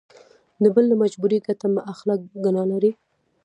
[0.63, 2.91] د بل له مجبوري ګټه مه اخله ګنا لري.